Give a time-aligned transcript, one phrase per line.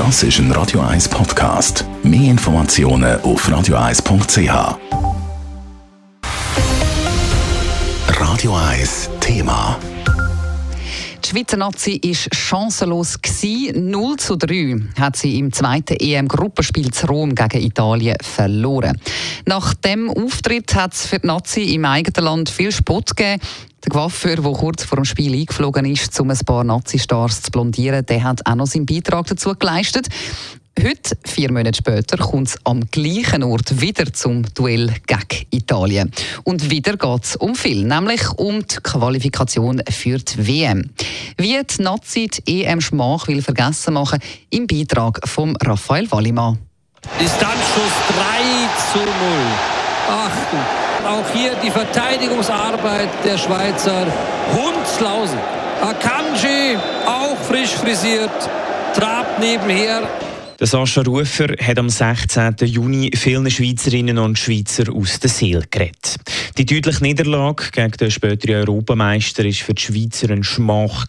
[0.00, 1.84] Das ist ein Radio 1 Podcast.
[2.02, 4.78] Mehr Informationen auf radio1.ch.
[8.18, 9.78] Radio 1 Thema.
[11.22, 13.18] Die Schweizer Nazi war chancenlos.
[13.74, 18.98] 0 zu 3 hat sie im zweiten EM-Gruppenspiel zu Rom gegen Italien verloren.
[19.44, 23.42] Nach dem Auftritt hat es für die Nazi im eigenen Land viel Spott gegeben.
[23.84, 28.04] Der Coiffeur, der kurz vor dem Spiel eingeflogen ist, um ein paar Nazi-Stars zu blondieren,
[28.04, 30.08] der hat auch noch seinen Beitrag dazu geleistet.
[30.78, 36.12] Heute, vier Monate später, kommt es am gleichen Ort wieder zum Duell gegen Italien.
[36.44, 40.90] Und wieder geht es um viel, nämlich um die Qualifikation für die WM.
[41.38, 44.20] Wie die Nazi die EM Schmach will vergessen machen,
[44.50, 46.58] im Beitrag von Raphael Wallimann.
[47.18, 47.92] Distanzschuss
[48.92, 49.79] 3 zu 0.
[50.10, 50.58] Achtung!
[51.06, 54.06] Auch hier die Verteidigungsarbeit der Schweizer.
[54.52, 55.38] Hundslausen.
[55.80, 58.30] Akanji, auch frisch frisiert,
[58.94, 60.02] trabt nebenher.
[60.60, 62.54] Der Sascha Rufer hat am 16.
[62.66, 66.16] Juni vielen Schweizerinnen und Schweizer aus der Seele geredet.
[66.58, 71.06] Die deutliche Niederlage gegen den späteren Europameister war für die Schweizer ein Schmach.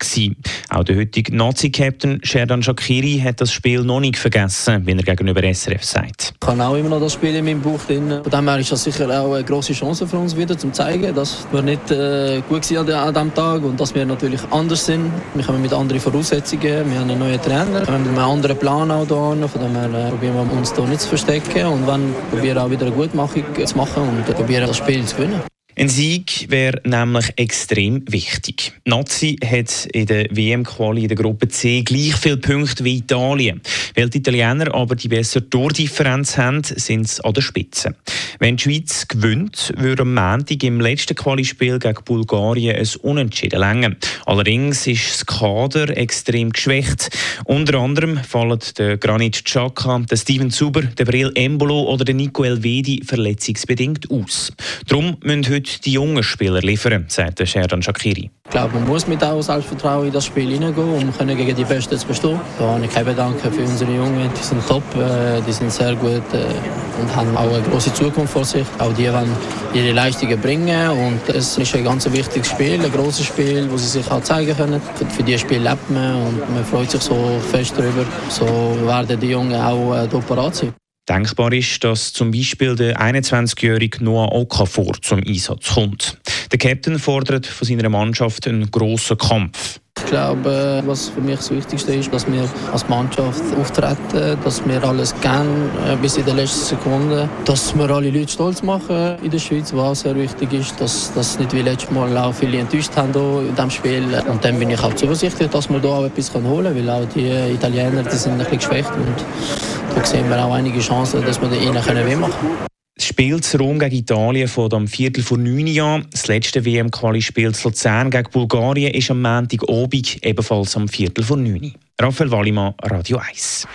[0.69, 5.43] Auch der heutige Nazi-Captain Sherdan Shakiri hat das Spiel noch nicht vergessen, wie er gegenüber
[5.43, 6.33] SRF sagt.
[6.41, 8.21] Ich habe auch immer noch das Spiel in meinem Buch drin.
[8.23, 10.71] Von dem her ist das sicher auch eine grosse Chance für uns wieder, um zu
[10.71, 14.85] zeigen, dass wir nicht äh, gut waren an diesem Tag und dass wir natürlich anders
[14.85, 15.11] sind.
[15.33, 18.89] Wir kommen mit anderen Voraussetzungen, wir haben einen neuen Trainer, wir haben einen anderen Plan
[18.89, 19.67] auch hier vorne.
[19.67, 22.85] Von dem her probieren wir uns hier nicht zu verstecken und wenn probieren auch wieder
[22.85, 25.41] eine Gutmachung zu machen und probieren das Spiel zu gewinnen.
[25.77, 28.73] Ein Sieg wäre nämlich extrem wichtig.
[28.83, 33.61] Nazi hat in der WM-Quali in der Gruppe C gleich viele Punkte wie Italien.
[33.95, 37.95] Weil die Italiener aber die bessere Tordifferenz haben, sind sie an der Spitze.
[38.39, 43.95] Wenn die Schweiz gewinnt, würde am Montag im letzten Quali-Spiel gegen Bulgarien ein Unentschieden länger.
[44.25, 47.09] Allerdings ist das Kader extrem geschwächt.
[47.45, 52.43] Unter anderem fallen der Granit Xhaka, der Steven Zuber, der Bril Embolo oder der Nico
[52.43, 54.51] Elvedi verletzungsbedingt aus.
[54.87, 58.29] Darum müssen heute die jungen Spieler liefern, sagt Sherdan Shakiri.
[58.45, 61.97] Ich glaube, man muss mit auch Selbstvertrauen in das Spiel hineingehen, um gegen die Besten
[61.97, 62.39] zu bestehen.
[62.59, 64.29] Da habe ich keinen Dank für unsere Jungen.
[64.37, 68.33] Die sind top, äh, die sind sehr gut äh, und haben auch eine große Zukunft
[68.33, 68.65] vor sich.
[68.79, 69.31] Auch die wollen
[69.73, 73.87] ihre Leistungen bringen und es ist ein ganz wichtiges Spiel, ein großes Spiel, wo sie
[73.87, 74.81] sich auch zeigen können.
[75.15, 78.05] Für dieses Spiel lebt man und man freut sich so fest darüber.
[78.29, 78.45] So
[78.85, 80.73] werden die Jungen auch äh, parat sein.
[81.09, 86.17] Denkbar ist, dass zum Beispiel der 21-jährige Noah Okafor zum Einsatz kommt.
[86.51, 89.80] Der Captain fordert von seiner Mannschaft einen grossen Kampf.
[90.11, 94.83] Ich glaube, was für mich das Wichtigste ist, dass wir als Mannschaft auftreten, dass wir
[94.83, 99.31] alles geben äh, bis in der letzten Sekunde, dass wir alle Leute stolz machen in
[99.31, 102.93] der Schweiz, was sehr wichtig ist, dass das nicht wie letztes Mal auch viele enttäuscht
[102.97, 103.13] haben
[103.47, 104.03] in diesem Spiel.
[104.27, 107.07] Und dann bin ich auch zuversichtlich, dass wir da auch etwas holen können, weil auch
[107.15, 111.39] die Italiener die sind ein bisschen geschwächt und da sehen wir auch einige Chancen, dass
[111.39, 112.80] wir ihnen können machen können.
[112.95, 116.05] Das Rom gegen Italien fängt am Viertel vor neun an.
[116.11, 121.73] Das letzte WM-Quali-Spiel Luzern gegen Bulgarien ist am Montag Abend, ebenfalls am Viertel vor neun.
[121.99, 123.67] Raphael Wallimann, Radio 1.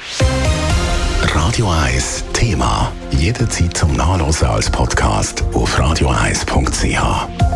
[1.22, 2.92] Radio 1 Thema.
[3.18, 7.55] Jederzeit zum Nachlesen als Podcast auf radio1.ch.